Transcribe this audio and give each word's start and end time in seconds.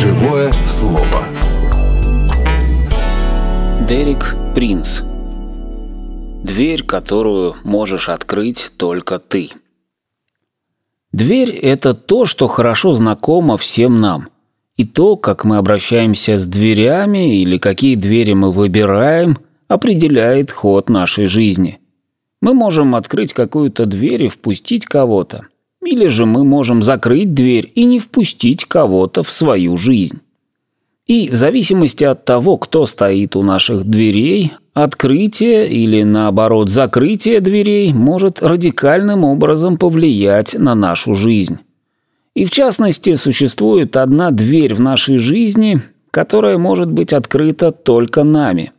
Живое 0.00 0.52
слово. 0.66 1.24
Дерек 3.88 4.34
Принц. 4.52 5.02
Дверь, 6.42 6.82
которую 6.82 7.54
можешь 7.62 8.08
открыть 8.08 8.72
только 8.76 9.20
ты. 9.20 9.50
Дверь– 11.12 11.50
это 11.62 11.94
то, 11.94 12.26
что 12.26 12.48
хорошо 12.48 12.94
знакомо 12.94 13.56
всем 13.56 14.00
нам. 14.00 14.30
И 14.76 14.84
то, 14.84 15.16
как 15.16 15.44
мы 15.44 15.58
обращаемся 15.58 16.38
с 16.38 16.46
дверями 16.46 17.40
или 17.40 17.56
какие 17.58 17.94
двери 17.94 18.32
мы 18.32 18.50
выбираем, 18.50 19.38
определяет 19.68 20.50
ход 20.50 20.88
нашей 20.88 21.26
жизни. 21.26 21.78
Мы 22.40 22.52
можем 22.52 22.96
открыть 22.96 23.32
какую-то 23.32 23.86
дверь 23.86 24.24
и 24.24 24.28
впустить 24.28 24.86
кого-то. 24.86 25.46
Или 25.84 26.06
же 26.06 26.24
мы 26.24 26.44
можем 26.44 26.82
закрыть 26.82 27.34
дверь 27.34 27.70
и 27.74 27.84
не 27.84 28.00
впустить 28.00 28.64
кого-то 28.64 29.22
в 29.22 29.30
свою 29.30 29.76
жизнь. 29.76 30.20
И 31.06 31.28
в 31.28 31.34
зависимости 31.34 32.04
от 32.04 32.24
того, 32.24 32.56
кто 32.56 32.86
стоит 32.86 33.36
у 33.36 33.42
наших 33.42 33.84
дверей, 33.84 34.52
открытие 34.72 35.68
или 35.68 36.02
наоборот 36.02 36.70
закрытие 36.70 37.40
дверей 37.40 37.92
может 37.92 38.42
радикальным 38.42 39.24
образом 39.24 39.76
повлиять 39.76 40.54
на 40.58 40.74
нашу 40.74 41.14
жизнь. 41.14 41.58
И 42.34 42.46
в 42.46 42.50
частности, 42.50 43.14
существует 43.16 43.96
одна 43.96 44.30
дверь 44.30 44.74
в 44.74 44.80
нашей 44.80 45.18
жизни, 45.18 45.82
которая 46.10 46.56
может 46.56 46.90
быть 46.90 47.12
открыта 47.12 47.70
только 47.70 48.24
нами. 48.24 48.72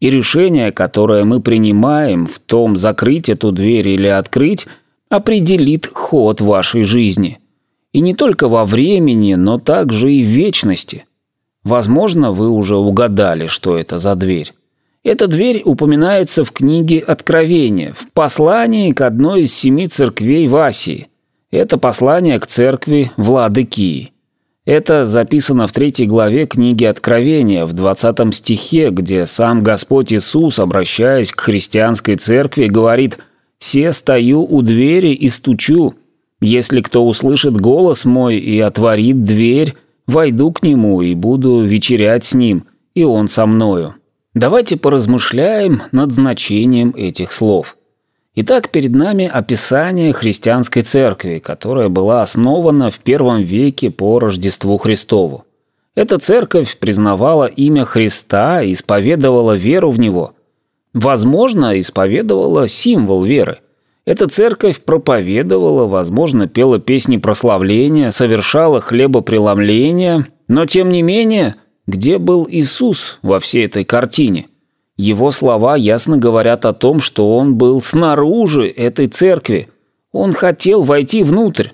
И 0.00 0.10
решение, 0.10 0.70
которое 0.70 1.24
мы 1.24 1.40
принимаем 1.40 2.26
в 2.26 2.38
том, 2.38 2.76
закрыть 2.76 3.28
эту 3.30 3.52
дверь 3.52 3.88
или 3.88 4.06
открыть– 4.06 4.66
определит 5.10 5.90
ход 5.92 6.40
вашей 6.40 6.84
жизни. 6.84 7.40
И 7.92 8.00
не 8.00 8.14
только 8.14 8.48
во 8.48 8.64
времени, 8.64 9.34
но 9.34 9.58
также 9.58 10.12
и 10.12 10.24
в 10.24 10.28
вечности. 10.28 11.04
Возможно, 11.64 12.32
вы 12.32 12.48
уже 12.48 12.76
угадали, 12.76 13.48
что 13.48 13.76
это 13.76 13.98
за 13.98 14.14
дверь. 14.14 14.54
Эта 15.02 15.26
дверь 15.26 15.62
упоминается 15.64 16.44
в 16.44 16.52
книге 16.52 17.00
Откровения, 17.00 17.92
в 17.92 18.12
послании 18.12 18.92
к 18.92 19.00
одной 19.00 19.42
из 19.42 19.54
семи 19.54 19.88
церквей 19.88 20.46
в 20.46 20.56
Асии. 20.56 21.08
Это 21.50 21.76
послание 21.76 22.38
к 22.38 22.46
церкви 22.46 23.10
Владыкии. 23.16 24.12
Это 24.64 25.06
записано 25.06 25.66
в 25.66 25.72
третьей 25.72 26.06
главе 26.06 26.46
книги 26.46 26.84
Откровения, 26.84 27.66
в 27.66 27.72
20 27.72 28.32
стихе, 28.34 28.90
где 28.90 29.26
сам 29.26 29.64
Господь 29.64 30.12
Иисус, 30.12 30.60
обращаясь 30.60 31.32
к 31.32 31.40
христианской 31.40 32.14
церкви, 32.14 32.66
говорит– 32.66 33.18
Се 33.60 33.92
стою 33.92 34.42
у 34.42 34.62
двери 34.62 35.12
и 35.12 35.28
стучу. 35.28 35.94
Если 36.40 36.80
кто 36.80 37.06
услышит 37.06 37.60
голос 37.60 38.04
мой 38.04 38.36
и 38.36 38.58
отворит 38.58 39.22
дверь, 39.24 39.74
войду 40.06 40.50
к 40.50 40.62
нему 40.62 41.02
и 41.02 41.14
буду 41.14 41.60
вечерять 41.60 42.24
с 42.24 42.34
ним, 42.34 42.64
и 42.94 43.04
он 43.04 43.28
со 43.28 43.46
мною». 43.46 43.94
Давайте 44.34 44.76
поразмышляем 44.76 45.82
над 45.92 46.12
значением 46.12 46.94
этих 46.96 47.32
слов. 47.32 47.76
Итак, 48.36 48.70
перед 48.70 48.92
нами 48.92 49.26
описание 49.26 50.12
христианской 50.12 50.82
церкви, 50.82 51.42
которая 51.44 51.88
была 51.88 52.22
основана 52.22 52.90
в 52.90 53.00
первом 53.00 53.42
веке 53.42 53.90
по 53.90 54.20
Рождеству 54.20 54.78
Христову. 54.78 55.44
Эта 55.96 56.18
церковь 56.18 56.78
признавала 56.78 57.46
имя 57.46 57.84
Христа 57.84 58.62
и 58.62 58.72
исповедовала 58.72 59.56
веру 59.56 59.90
в 59.90 59.98
Него– 59.98 60.34
Возможно, 60.92 61.78
исповедовала 61.78 62.66
символ 62.66 63.24
веры. 63.24 63.60
Эта 64.04 64.26
церковь 64.26 64.80
проповедовала, 64.80 65.86
возможно, 65.86 66.48
пела 66.48 66.80
песни 66.80 67.16
прославления, 67.16 68.10
совершала 68.10 68.80
хлебопреломление, 68.80 70.26
но 70.48 70.66
тем 70.66 70.90
не 70.90 71.02
менее, 71.02 71.54
где 71.86 72.18
был 72.18 72.46
Иисус 72.50 73.18
во 73.22 73.38
всей 73.38 73.66
этой 73.66 73.84
картине? 73.84 74.46
Его 74.96 75.30
слова 75.30 75.76
ясно 75.76 76.16
говорят 76.18 76.66
о 76.66 76.72
том, 76.72 77.00
что 77.00 77.36
он 77.36 77.54
был 77.54 77.80
снаружи 77.80 78.68
этой 78.68 79.06
церкви. 79.06 79.68
Он 80.12 80.32
хотел 80.32 80.82
войти 80.82 81.22
внутрь. 81.22 81.68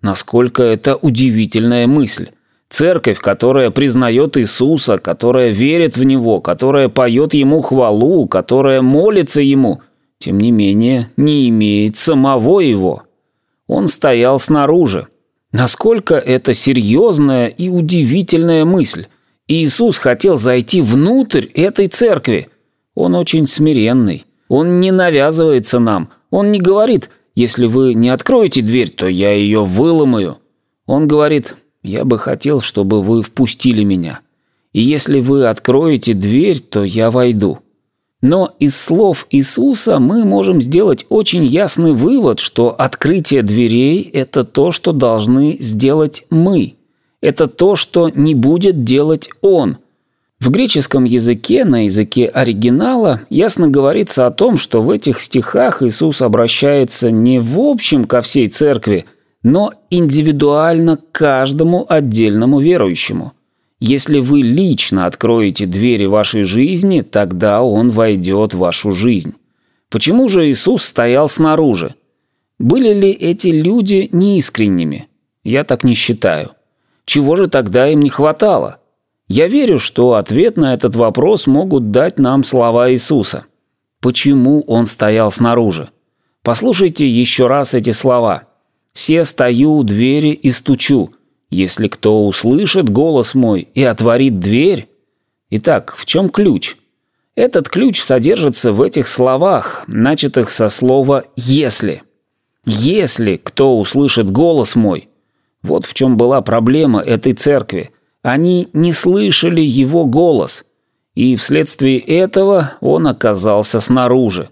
Насколько 0.00 0.62
это 0.62 0.96
удивительная 0.96 1.86
мысль. 1.86 2.28
Церковь, 2.72 3.18
которая 3.18 3.70
признает 3.70 4.38
Иисуса, 4.38 4.96
которая 4.96 5.50
верит 5.50 5.98
в 5.98 6.04
Него, 6.04 6.40
которая 6.40 6.88
поет 6.88 7.34
Ему 7.34 7.60
хвалу, 7.60 8.26
которая 8.26 8.80
молится 8.80 9.42
Ему, 9.42 9.82
тем 10.16 10.40
не 10.40 10.50
менее 10.50 11.10
не 11.18 11.50
имеет 11.50 11.98
самого 11.98 12.60
Его. 12.60 13.02
Он 13.66 13.88
стоял 13.88 14.40
снаружи. 14.40 15.08
Насколько 15.52 16.14
это 16.14 16.54
серьезная 16.54 17.48
и 17.48 17.68
удивительная 17.68 18.64
мысль. 18.64 19.04
Иисус 19.48 19.98
хотел 19.98 20.38
зайти 20.38 20.80
внутрь 20.80 21.48
этой 21.52 21.88
церкви. 21.88 22.48
Он 22.94 23.14
очень 23.16 23.46
смиренный. 23.46 24.24
Он 24.48 24.80
не 24.80 24.92
навязывается 24.92 25.78
нам. 25.78 26.08
Он 26.30 26.50
не 26.50 26.58
говорит, 26.58 27.10
если 27.34 27.66
вы 27.66 27.92
не 27.92 28.08
откроете 28.08 28.62
дверь, 28.62 28.88
то 28.88 29.06
я 29.06 29.32
ее 29.34 29.62
выломаю. 29.62 30.38
Он 30.86 31.06
говорит, 31.06 31.54
я 31.82 32.04
бы 32.04 32.18
хотел, 32.18 32.60
чтобы 32.60 33.02
вы 33.02 33.22
впустили 33.22 33.82
меня. 33.84 34.20
И 34.72 34.80
если 34.80 35.20
вы 35.20 35.46
откроете 35.46 36.14
дверь, 36.14 36.60
то 36.60 36.84
я 36.84 37.10
войду». 37.10 37.58
Но 38.22 38.54
из 38.60 38.80
слов 38.80 39.26
Иисуса 39.30 39.98
мы 39.98 40.24
можем 40.24 40.62
сделать 40.62 41.04
очень 41.08 41.44
ясный 41.44 41.92
вывод, 41.92 42.38
что 42.38 42.70
открытие 42.70 43.42
дверей– 43.42 44.08
это 44.12 44.44
то, 44.44 44.70
что 44.70 44.92
должны 44.92 45.56
сделать 45.58 46.24
мы. 46.30 46.76
Это 47.20 47.48
то, 47.48 47.74
что 47.74 48.08
не 48.10 48.36
будет 48.36 48.84
делать 48.84 49.28
Он. 49.40 49.78
В 50.38 50.50
греческом 50.50 51.02
языке, 51.02 51.64
на 51.64 51.86
языке 51.86 52.26
оригинала, 52.26 53.22
ясно 53.28 53.66
говорится 53.66 54.26
о 54.28 54.30
том, 54.30 54.56
что 54.56 54.82
в 54.82 54.90
этих 54.90 55.20
стихах 55.20 55.82
Иисус 55.82 56.22
обращается 56.22 57.10
не 57.10 57.40
в 57.40 57.58
общем 57.58 58.04
ко 58.04 58.22
всей 58.22 58.46
церкви– 58.46 59.04
но 59.42 59.72
индивидуально 59.90 60.98
каждому 61.10 61.84
отдельному 61.88 62.60
верующему. 62.60 63.32
Если 63.80 64.20
вы 64.20 64.42
лично 64.42 65.06
откроете 65.06 65.66
двери 65.66 66.06
вашей 66.06 66.44
жизни, 66.44 67.00
тогда 67.00 67.62
Он 67.62 67.90
войдет 67.90 68.54
в 68.54 68.58
вашу 68.58 68.92
жизнь. 68.92 69.34
Почему 69.90 70.28
же 70.28 70.48
Иисус 70.48 70.84
стоял 70.84 71.28
снаружи? 71.28 71.96
Были 72.58 72.94
ли 72.94 73.10
эти 73.10 73.48
люди 73.48 74.08
неискренними? 74.12 75.08
Я 75.42 75.64
так 75.64 75.82
не 75.82 75.94
считаю. 75.94 76.52
Чего 77.04 77.34
же 77.34 77.48
тогда 77.48 77.88
им 77.88 78.00
не 78.00 78.10
хватало? 78.10 78.78
Я 79.26 79.48
верю, 79.48 79.80
что 79.80 80.14
ответ 80.14 80.56
на 80.56 80.74
этот 80.74 80.94
вопрос 80.94 81.48
могут 81.48 81.90
дать 81.90 82.20
нам 82.20 82.44
слова 82.44 82.92
Иисуса. 82.92 83.46
Почему 84.00 84.62
Он 84.68 84.86
стоял 84.86 85.32
снаружи? 85.32 85.90
Послушайте 86.44 87.08
еще 87.08 87.48
раз 87.48 87.74
эти 87.74 87.90
слова– 87.90 88.44
все 88.92 89.24
стою 89.24 89.76
у 89.76 89.82
двери 89.82 90.30
и 90.30 90.50
стучу. 90.50 91.12
Если 91.50 91.88
кто 91.88 92.26
услышит 92.26 92.88
голос 92.88 93.34
мой 93.34 93.68
и 93.74 93.82
отворит 93.82 94.40
дверь... 94.40 94.88
Итак, 95.50 95.94
в 95.98 96.06
чем 96.06 96.30
ключ? 96.30 96.76
Этот 97.34 97.68
ключ 97.68 98.00
содержится 98.00 98.72
в 98.72 98.80
этих 98.80 99.06
словах, 99.08 99.84
начатых 99.86 100.50
со 100.50 100.68
слова 100.68 101.24
«если». 101.36 102.02
«Если 102.64 103.36
кто 103.36 103.78
услышит 103.78 104.30
голос 104.30 104.76
мой». 104.76 105.08
Вот 105.62 105.84
в 105.84 105.94
чем 105.94 106.16
была 106.16 106.40
проблема 106.42 107.00
этой 107.00 107.32
церкви. 107.32 107.90
Они 108.22 108.68
не 108.72 108.92
слышали 108.92 109.60
его 109.60 110.04
голос, 110.04 110.64
и 111.14 111.36
вследствие 111.36 111.98
этого 111.98 112.74
он 112.80 113.06
оказался 113.08 113.80
снаружи. 113.80 114.48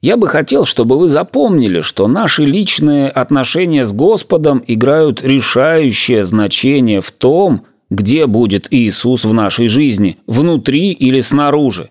Я 0.00 0.16
бы 0.16 0.28
хотел, 0.28 0.64
чтобы 0.64 0.96
вы 0.96 1.08
запомнили, 1.08 1.80
что 1.80 2.06
наши 2.06 2.44
личные 2.44 3.08
отношения 3.08 3.84
с 3.84 3.92
Господом 3.92 4.62
играют 4.64 5.22
решающее 5.24 6.24
значение 6.24 7.00
в 7.00 7.10
том, 7.10 7.64
где 7.90 8.26
будет 8.26 8.68
Иисус 8.70 9.24
в 9.24 9.32
нашей 9.32 9.66
жизни, 9.66 10.18
внутри 10.26 10.92
или 10.92 11.20
снаружи. 11.20 11.90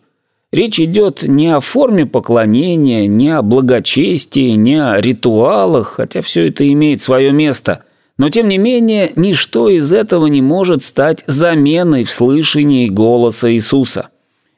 Речь 0.53 0.79
идет 0.79 1.23
не 1.23 1.53
о 1.53 1.59
форме 1.59 2.05
поклонения, 2.05 3.07
не 3.07 3.29
о 3.29 3.41
благочестии, 3.41 4.51
не 4.51 4.81
о 4.81 5.01
ритуалах, 5.01 5.95
хотя 5.97 6.21
все 6.21 6.47
это 6.47 6.65
имеет 6.71 7.01
свое 7.01 7.33
место. 7.33 7.83
Но 8.17 8.29
тем 8.29 8.47
не 8.47 8.57
менее, 8.57 9.11
ничто 9.17 9.67
из 9.67 9.91
этого 9.91 10.27
не 10.27 10.41
может 10.41 10.81
стать 10.81 11.25
заменой 11.27 12.05
в 12.05 12.11
слышании 12.11 12.87
голоса 12.87 13.51
Иисуса. 13.51 14.09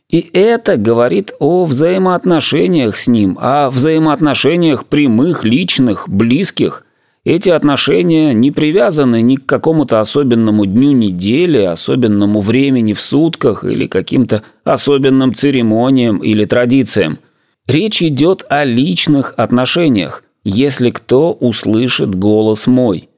И 0.09 0.27
это 0.33 0.75
говорит 0.77 1.33
о 1.39 1.65
взаимоотношениях 1.65 2.97
с 2.97 3.07
ним, 3.07 3.37
о 3.39 3.69
взаимоотношениях 3.69 4.85
прямых, 4.85 5.43
личных, 5.43 6.09
близких. 6.09 6.83
Эти 7.25 7.49
отношения 7.49 8.33
не 8.33 8.49
привязаны 8.49 9.21
ни 9.21 9.35
к 9.35 9.45
какому-то 9.45 9.99
особенному 9.99 10.65
дню 10.65 10.93
недели, 10.93 11.59
особенному 11.59 12.41
времени 12.41 12.93
в 12.93 13.01
сутках 13.01 13.63
или 13.63 13.85
каким-то 13.85 14.41
особенным 14.63 15.35
церемониям 15.35 16.17
или 16.17 16.45
традициям. 16.45 17.19
Речь 17.67 18.01
идет 18.01 18.43
о 18.49 18.65
личных 18.65 19.35
отношениях, 19.37 20.23
если 20.43 20.89
кто 20.89 21.33
услышит 21.33 22.15
голос 22.15 22.65
мой. 22.65 23.08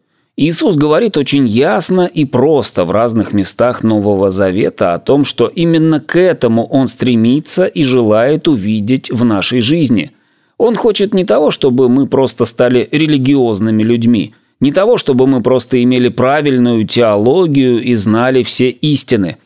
Иисус 0.43 0.75
говорит 0.75 1.17
очень 1.17 1.47
ясно 1.47 2.09
и 2.11 2.25
просто 2.25 2.83
в 2.83 2.89
разных 2.89 3.31
местах 3.31 3.83
Нового 3.83 4.31
Завета 4.31 4.95
о 4.95 4.97
том, 4.97 5.23
что 5.23 5.45
именно 5.45 5.99
к 5.99 6.17
этому 6.17 6.65
Он 6.65 6.88
стремится 6.88 7.65
и 7.65 7.83
желает 7.83 8.47
увидеть 8.47 9.11
в 9.11 9.23
нашей 9.23 9.61
жизни. 9.61 10.13
Он 10.57 10.73
хочет 10.73 11.13
не 11.13 11.25
того, 11.25 11.51
чтобы 11.51 11.89
мы 11.89 12.07
просто 12.07 12.45
стали 12.45 12.89
религиозными 12.91 13.83
людьми, 13.83 14.33
не 14.59 14.71
того, 14.71 14.97
чтобы 14.97 15.27
мы 15.27 15.43
просто 15.43 15.83
имели 15.83 16.09
правильную 16.09 16.88
теологию 16.88 17.79
и 17.79 17.93
знали 17.93 18.41
все 18.41 18.71
истины. 18.71 19.38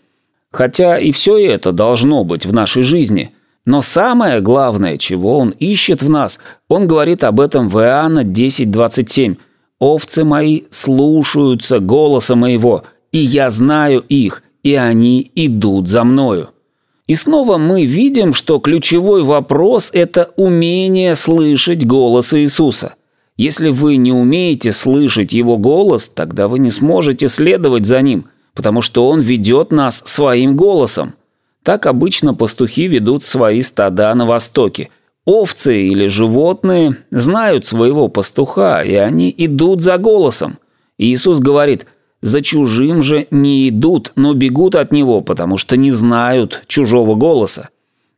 Хотя 0.50 0.97
и 0.97 1.12
все 1.12 1.38
это 1.38 1.74
должно 1.74 2.24
быть 2.24 2.45
в 2.45 2.53
нашей 2.53 2.83
жизни. 2.83 3.33
Но 3.65 3.81
самое 3.81 4.39
главное, 4.39 4.97
чего 4.97 5.39
Он 5.39 5.50
ищет 5.50 6.01
в 6.01 6.09
нас, 6.09 6.39
Он 6.69 6.88
говорит 6.88 7.25
об 7.25 7.42
этом 7.42 7.68
в 7.68 7.81
Иоанна 7.81 8.24
10.27– 8.24 9.36
Овцы 9.80 10.24
мои 10.24 10.63
слушаются 10.69 11.80
голоса 11.80 12.36
моего, 12.36 12.83
и 13.12 13.18
я 13.18 13.50
знаю 13.50 14.04
их, 14.07 14.44
и 14.63 14.74
они 14.75 15.31
идут 15.36 15.88
за 15.88 16.04
мною». 16.04 16.50
И 17.07 17.13
снова 17.13 17.60
мы 17.60 17.86
видим, 17.86 18.33
что 18.33 18.57
ключевой 18.57 19.22
вопрос– 19.24 19.92
это 19.94 20.31
умение 20.38 21.16
слышать 21.16 21.86
голос 21.86 22.33
Иисуса. 22.33 22.95
Если 23.38 23.69
вы 23.69 23.98
не 23.98 24.12
умеете 24.12 24.72
слышать 24.72 25.31
Его 25.31 25.57
голос, 25.60 26.10
тогда 26.10 26.48
вы 26.48 26.57
не 26.57 26.71
сможете 26.71 27.30
следовать 27.30 27.86
за 27.86 28.01
Ним, 28.01 28.25
потому 28.56 28.81
что 28.81 29.07
Он 29.07 29.21
ведет 29.21 29.71
нас 29.71 30.01
своим 30.06 30.56
голосом. 30.56 31.13
Так 31.62 31.86
обычно 31.86 32.33
пастухи 32.33 32.88
ведут 32.88 33.24
свои 33.24 33.62
стада 33.62 34.13
на 34.16 34.25
Востоке– 34.25 34.89
Овцы 35.25 35.88
или 35.88 36.06
животные 36.06 36.98
знают 37.10 37.66
своего 37.66 38.07
пастуха, 38.10 38.81
и 38.81 38.94
они 38.94 39.33
идут 39.36 39.81
за 39.81 39.98
голосом. 39.98 40.60
Иисус 41.00 41.39
говорит, 41.39 41.88
«За 42.22 42.42
чужим 42.42 43.01
же 43.01 43.27
не 43.31 43.69
идут, 43.69 44.12
но 44.16 44.33
бегут 44.33 44.75
от 44.75 44.92
него, 44.92 45.22
потому 45.22 45.57
что 45.57 45.77
не 45.77 45.92
знают 45.92 46.63
чужого 46.68 47.16
голоса». 47.16 47.69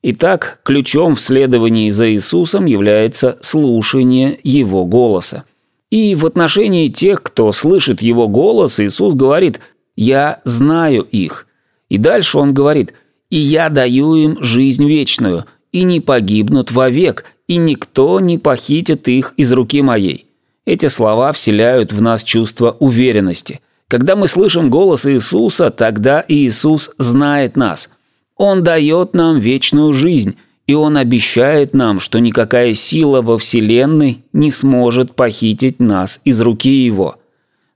Итак, 0.03 0.59
ключом 0.63 1.15
в 1.15 1.21
следовании 1.21 1.89
за 1.89 2.11
Иисусом 2.11 2.65
является 2.65 3.37
слушание 3.41 4.39
Его 4.43 4.85
голоса. 4.85 5.45
И 5.89 6.13
в 6.15 6.25
отношении 6.25 6.87
тех, 6.87 7.23
кто 7.23 7.51
слышит 7.51 8.01
Его 8.01 8.27
голос, 8.27 8.79
Иисус 8.79 9.15
говорит 9.15 9.59
«Я 9.95 10.41
знаю 10.43 11.03
их». 11.03 11.47
И 11.89 11.97
дальше 11.97 12.37
Он 12.37 12.53
говорит 12.53 12.93
«И 13.29 13.37
я 13.37 13.69
даю 13.69 14.15
им 14.15 14.43
жизнь 14.43 14.85
вечную» 14.85 15.45
и 15.77 15.83
не 15.83 16.01
погибнут 16.01 16.71
вовек, 16.71 17.23
и 17.47 17.57
никто 17.57 18.19
не 18.19 18.39
похитит 18.39 19.07
их 19.07 19.33
из 19.37 19.51
руки 19.51 19.81
моей». 19.83 20.25
Эти 20.65 20.87
слова 20.87 21.31
вселяют 21.31 21.93
в 21.93 22.01
нас 22.01 22.23
чувство 22.23 22.75
уверенности. 22.79 23.61
Когда 23.87 24.15
мы 24.15 24.27
слышим 24.27 24.69
голос 24.69 25.05
Иисуса, 25.05 25.69
тогда 25.69 26.25
Иисус 26.27 26.91
знает 26.97 27.55
нас. 27.55 27.89
Он 28.35 28.63
дает 28.63 29.13
нам 29.13 29.39
вечную 29.39 29.93
жизнь, 29.93 30.35
и 30.65 30.73
Он 30.73 30.97
обещает 30.97 31.73
нам, 31.73 31.99
что 32.01 32.19
никакая 32.19 32.73
сила 32.73 33.21
во 33.21 33.37
Вселенной 33.37 34.25
не 34.33 34.51
сможет 34.51 35.15
похитить 35.15 35.79
нас 35.79 36.19
из 36.25 36.41
руки 36.41 36.85
Его. 36.85 37.15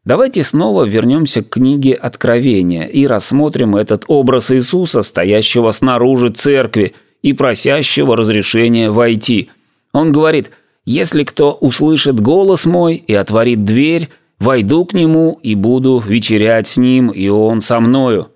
Давайте 0.04 0.44
снова 0.44 0.84
вернемся 0.84 1.44
к 1.44 1.50
книге 1.50 1.94
Откровения 1.94 2.86
и 2.86 3.06
рассмотрим 3.08 3.76
этот 3.76 4.06
образ 4.08 4.52
Иисуса, 4.52 5.04
стоящего 5.04 5.72
снаружи 5.72 6.30
церкви– 6.30 6.94
и 7.22 7.34
просящего 7.34 8.18
разрешения 8.18 8.90
войти. 8.90 9.50
Он 9.94 10.12
говорит, 10.12 10.52
«Если 10.86 11.24
кто 11.24 11.54
услышит 11.54 12.20
голос 12.20 12.66
мой 12.66 12.96
и 12.96 13.14
отворит 13.14 13.64
дверь, 13.66 14.10
войду 14.40 14.86
к 14.86 14.94
нему 14.94 15.40
и 15.44 15.56
буду 15.56 16.04
вечерять 16.06 16.68
с 16.68 16.78
ним, 16.78 17.10
и 17.10 17.28
он 17.30 17.62
со 17.62 17.80
мною». 17.80 18.30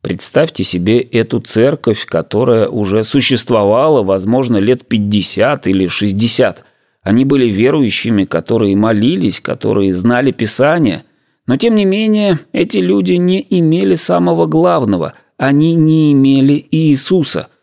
Представьте 0.00 0.62
себе 0.62 1.00
эту 1.00 1.40
церковь, 1.40 2.06
которая 2.06 2.68
уже 2.68 3.02
существовала, 3.02 4.04
возможно, 4.04 4.58
лет 4.58 4.86
50 4.86 5.66
или 5.66 5.88
60. 5.88 6.64
Они 7.02 7.24
были 7.24 7.46
верующими, 7.46 8.24
которые 8.24 8.76
молились, 8.76 9.40
которые 9.40 9.92
знали 9.92 10.30
Писание. 10.30 11.04
Но 11.48 11.56
тем 11.56 11.74
не 11.74 11.84
менее, 11.84 12.38
эти 12.52 12.78
люди 12.78 13.14
не 13.14 13.44
имели 13.50 13.96
самого 13.96 14.46
главного. 14.46 15.14
Они 15.36 15.74
не 15.74 16.12
имели 16.12 16.64
Иисуса– 16.70 17.48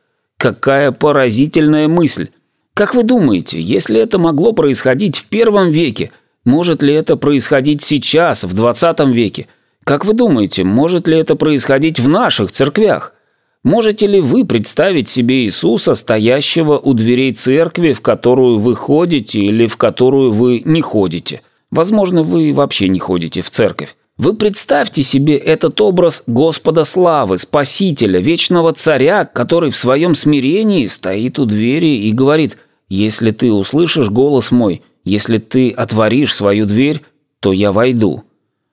Какая 0.46 0.92
поразительная 0.92 1.88
мысль! 1.88 2.28
Как 2.76 2.94
вы 2.94 3.02
думаете, 3.02 3.60
если 3.60 4.00
это 4.00 4.20
могло 4.20 4.54
происходить 4.54 5.18
в 5.18 5.26
первом 5.26 5.72
веке, 5.72 6.12
может 6.44 6.84
ли 6.84 6.94
это 6.94 7.16
происходить 7.16 7.82
сейчас, 7.82 8.44
в 8.44 8.54
20 8.54 9.00
веке? 9.08 9.48
Как 9.84 10.06
вы 10.06 10.14
думаете, 10.14 10.64
может 10.64 11.08
ли 11.08 11.18
это 11.18 11.36
происходить 11.36 12.00
в 12.00 12.08
наших 12.08 12.52
церквях? 12.52 13.16
Можете 13.64 14.06
ли 14.06 14.22
вы 14.22 14.46
представить 14.46 15.10
себе 15.10 15.46
Иисуса, 15.46 15.96
стоящего 15.96 16.78
у 16.78 16.94
дверей 16.94 17.34
церкви, 17.34 17.94
в 17.94 18.02
которую 18.02 18.60
вы 18.60 18.76
ходите 18.76 19.40
или 19.40 19.66
в 19.66 19.78
которую 19.78 20.32
вы 20.32 20.62
не 20.64 20.84
ходите? 20.84 21.42
Возможно, 21.72 22.22
вы 22.22 22.54
вообще 22.54 22.88
не 22.88 23.00
ходите 23.00 23.42
в 23.42 23.50
церковь. 23.50 23.96
Вы 24.18 24.34
представьте 24.34 25.04
себе 25.04 25.36
этот 25.36 25.82
образ 25.82 26.24
Господа 26.26 26.86
славы, 26.86 27.38
Спасителя, 27.38 28.22
Вечного 28.22 28.72
Царя, 28.72 29.26
который 29.26 29.72
в 29.72 29.76
своем 29.76 30.16
смирении 30.16 30.86
стоит 30.86 31.38
у 31.38 31.46
двери 31.46 31.98
и 32.08 32.14
говорит 32.14 32.58
«Если 32.88 33.32
ты 33.32 33.52
услышишь 33.52 34.10
голос 34.10 34.52
мой, 34.52 34.84
если 35.04 35.38
ты 35.38 35.70
отворишь 35.70 36.34
свою 36.34 36.66
дверь, 36.66 37.02
то 37.42 37.52
я 37.52 37.74
войду». 37.74 38.24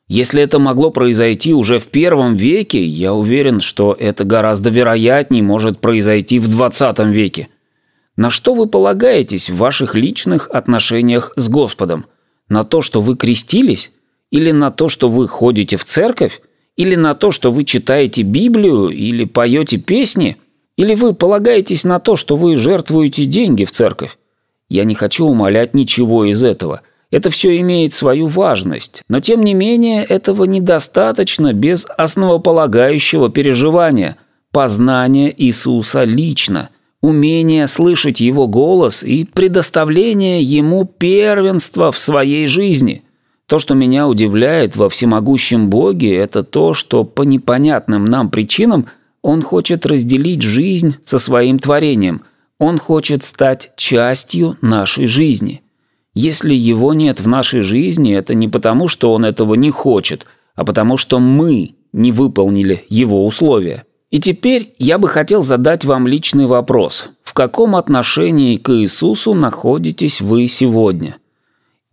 Если 0.06 0.40
это 0.42 0.60
могло 0.60 0.90
произойти 0.90 1.54
уже 1.54 1.80
в 1.80 1.86
первом 1.88 2.36
веке, 2.36 2.84
я 2.84 3.12
уверен, 3.14 3.60
что 3.60 3.96
это 3.98 4.24
гораздо 4.24 4.70
вероятнее 4.70 5.42
может 5.42 5.80
произойти 5.80 6.38
в 6.38 6.48
20 6.48 6.98
веке. 7.06 7.48
На 8.16 8.30
что 8.30 8.54
вы 8.54 8.66
полагаетесь 8.66 9.48
в 9.48 9.56
ваших 9.56 9.94
личных 9.94 10.48
отношениях 10.50 11.32
с 11.34 11.48
Господом? 11.48 12.06
На 12.48 12.62
то, 12.62 12.82
что 12.82 13.00
вы 13.00 13.16
крестились? 13.16 13.90
Или 14.32 14.50
на 14.50 14.72
то, 14.72 14.88
что 14.88 15.08
вы 15.08 15.28
ходите 15.28 15.76
в 15.76 15.84
церковь? 15.84 16.42
Или 16.76 16.96
на 16.96 17.14
то, 17.14 17.30
что 17.30 17.52
вы 17.52 17.62
читаете 17.62 18.22
Библию? 18.22 18.88
Или 18.88 19.24
поете 19.24 19.76
песни? 19.76 20.38
Или 20.76 20.96
вы 20.96 21.14
полагаетесь 21.14 21.84
на 21.84 22.00
то, 22.00 22.16
что 22.16 22.36
вы 22.36 22.56
жертвуете 22.56 23.26
деньги 23.26 23.64
в 23.64 23.70
церковь? 23.70 24.18
Я 24.68 24.82
не 24.84 24.94
хочу 24.94 25.26
умолять 25.26 25.74
ничего 25.74 26.24
из 26.24 26.42
этого. 26.42 26.80
Это 27.10 27.30
все 27.30 27.60
имеет 27.60 27.92
свою 27.94 28.26
важность. 28.26 29.02
Но 29.08 29.20
тем 29.20 29.42
не 29.42 29.54
менее, 29.54 30.02
этого 30.02 30.44
недостаточно 30.44 31.52
без 31.52 31.86
основополагающего 31.96 33.28
переживания, 33.28 34.16
познания 34.50 35.32
Иисуса 35.36 36.02
лично– 36.02 36.70
умение 37.02 37.66
слышать 37.66 38.20
Его 38.20 38.46
голос 38.46 39.02
и 39.02 39.24
предоставление 39.24 40.42
Ему 40.42 40.86
первенства 40.86 41.92
в 41.92 41.98
своей 41.98 42.46
жизни. 42.46 43.02
То, 43.52 43.58
что 43.58 43.74
меня 43.74 44.08
удивляет 44.08 44.76
во 44.76 44.88
всемогущем 44.88 45.68
Боге, 45.68 46.16
это 46.16 46.42
то, 46.42 46.72
что 46.72 47.04
по 47.04 47.20
непонятным 47.20 48.06
нам 48.06 48.30
причинам 48.30 48.86
Он 49.20 49.42
хочет 49.42 49.84
разделить 49.84 50.40
жизнь 50.40 50.96
со 51.04 51.18
своим 51.18 51.58
творением. 51.58 52.22
Он 52.58 52.78
хочет 52.78 53.22
стать 53.22 53.72
частью 53.76 54.56
нашей 54.62 55.06
жизни. 55.06 55.60
Если 56.14 56.54
Его 56.54 56.94
нет 56.94 57.20
в 57.20 57.28
нашей 57.28 57.60
жизни, 57.60 58.14
это 58.14 58.32
не 58.32 58.48
потому, 58.48 58.88
что 58.88 59.12
Он 59.12 59.26
этого 59.26 59.52
не 59.52 59.70
хочет, 59.70 60.24
а 60.54 60.64
потому 60.64 60.96
что 60.96 61.18
мы 61.18 61.74
не 61.92 62.10
выполнили 62.10 62.86
Его 62.88 63.26
условия. 63.26 63.84
И 64.10 64.18
теперь 64.18 64.74
я 64.78 64.96
бы 64.96 65.08
хотел 65.08 65.42
задать 65.42 65.84
вам 65.84 66.06
личный 66.06 66.46
вопрос. 66.46 67.04
В 67.22 67.34
каком 67.34 67.76
отношении 67.76 68.56
к 68.56 68.72
Иисусу 68.72 69.34
находитесь 69.34 70.22
вы 70.22 70.46
сегодня? 70.46 71.18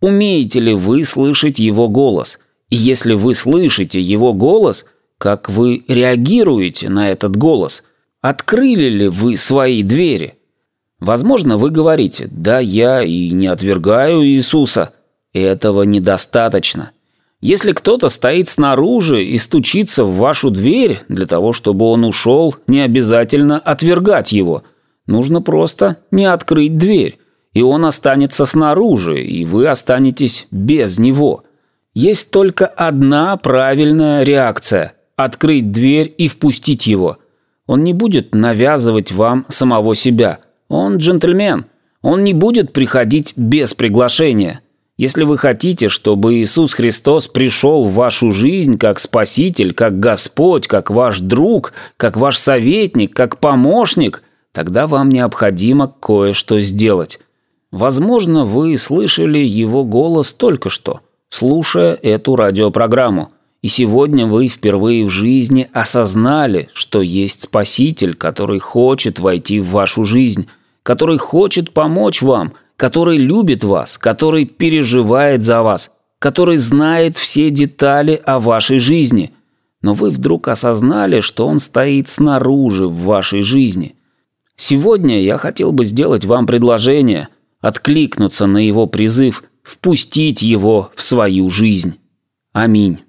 Умеете 0.00 0.60
ли 0.60 0.74
вы 0.74 1.04
слышать 1.04 1.58
его 1.58 1.88
голос? 1.88 2.38
И 2.70 2.76
если 2.76 3.14
вы 3.14 3.34
слышите 3.34 4.00
его 4.00 4.32
голос, 4.32 4.86
как 5.18 5.50
вы 5.50 5.84
реагируете 5.88 6.88
на 6.88 7.10
этот 7.10 7.36
голос? 7.36 7.82
Открыли 8.22 8.88
ли 8.88 9.08
вы 9.08 9.36
свои 9.36 9.82
двери? 9.82 10.34
Возможно, 11.00 11.58
вы 11.58 11.70
говорите, 11.70 12.28
да, 12.30 12.60
я 12.60 13.02
и 13.02 13.30
не 13.30 13.46
отвергаю 13.46 14.24
Иисуса. 14.26 14.92
Этого 15.32 15.82
недостаточно. 15.82 16.92
Если 17.40 17.72
кто-то 17.72 18.08
стоит 18.08 18.48
снаружи 18.48 19.24
и 19.24 19.38
стучится 19.38 20.04
в 20.04 20.16
вашу 20.16 20.50
дверь 20.50 21.00
для 21.08 21.26
того, 21.26 21.52
чтобы 21.52 21.86
он 21.86 22.04
ушел, 22.04 22.56
не 22.66 22.80
обязательно 22.80 23.58
отвергать 23.58 24.32
его. 24.32 24.62
Нужно 25.06 25.40
просто 25.40 25.98
не 26.10 26.26
открыть 26.26 26.76
дверь 26.76 27.19
и 27.52 27.62
он 27.62 27.84
останется 27.84 28.46
снаружи, 28.46 29.22
и 29.22 29.44
вы 29.44 29.66
останетесь 29.66 30.46
без 30.50 30.98
него. 30.98 31.44
Есть 31.94 32.30
только 32.30 32.66
одна 32.66 33.36
правильная 33.36 34.22
реакция– 34.22 34.94
открыть 35.16 35.72
дверь 35.72 36.14
и 36.16 36.28
впустить 36.28 36.86
его. 36.86 37.18
Он 37.66 37.84
не 37.84 37.92
будет 37.92 38.34
навязывать 38.34 39.12
вам 39.12 39.44
самого 39.48 39.94
себя. 39.94 40.40
Он 40.68 40.96
джентльмен. 40.96 41.66
Он 42.02 42.24
не 42.24 42.32
будет 42.32 42.72
приходить 42.72 43.34
без 43.36 43.74
приглашения. 43.74 44.60
Если 44.96 45.24
вы 45.24 45.38
хотите, 45.38 45.88
чтобы 45.88 46.34
Иисус 46.34 46.74
Христос 46.74 47.26
пришел 47.26 47.84
в 47.84 47.94
вашу 47.94 48.32
жизнь 48.32 48.78
как 48.78 48.98
Спаситель, 48.98 49.72
как 49.72 49.98
Господь, 49.98 50.66
как 50.66 50.90
ваш 50.90 51.20
друг, 51.20 51.72
как 51.96 52.16
ваш 52.16 52.36
советник, 52.38 53.14
как 53.14 53.38
помощник, 53.38 54.22
тогда 54.52 54.86
вам 54.86 55.08
необходимо 55.08 55.88
кое-что 56.00 56.60
сделать. 56.60 57.18
Возможно, 57.70 58.44
вы 58.44 58.76
слышали 58.76 59.38
его 59.38 59.84
голос 59.84 60.32
только 60.32 60.70
что, 60.70 61.00
слушая 61.28 61.94
эту 61.94 62.36
радиопрограмму. 62.36 63.32
И 63.62 63.68
сегодня 63.68 64.26
вы 64.26 64.48
впервые 64.48 65.04
в 65.06 65.10
жизни 65.10 65.68
осознали, 65.72 66.68
что 66.72 67.02
есть 67.02 67.42
Спаситель, 67.42 68.14
который 68.14 68.58
хочет 68.58 69.18
войти 69.18 69.60
в 69.60 69.70
вашу 69.70 70.04
жизнь, 70.04 70.48
который 70.82 71.18
хочет 71.18 71.72
помочь 71.72 72.22
вам– 72.22 72.54
который 72.80 73.18
любит 73.18 73.62
вас, 73.62 73.98
который 73.98 74.46
переживает 74.46 75.42
за 75.42 75.62
вас, 75.62 75.98
который 76.18 76.56
знает 76.56 77.18
все 77.18 77.50
детали 77.50 78.18
о 78.24 78.40
вашей 78.40 78.78
жизни. 78.78 79.34
Но 79.82 79.92
вы 79.92 80.08
вдруг 80.08 80.48
осознали, 80.48 81.20
что 81.20 81.46
он 81.46 81.58
стоит 81.58 82.08
снаружи 82.08 82.86
в 82.86 83.02
вашей 83.02 83.42
жизни. 83.42 83.96
Сегодня 84.56 85.20
я 85.20 85.36
хотел 85.36 85.72
бы 85.72 85.84
сделать 85.84 86.24
вам 86.24 86.46
предложение, 86.46 87.28
откликнуться 87.60 88.46
на 88.46 88.58
его 88.58 88.86
призыв, 88.86 89.44
впустить 89.62 90.42
его 90.42 90.90
в 90.94 91.02
свою 91.02 91.50
жизнь. 91.50 91.98
Аминь. 92.52 93.00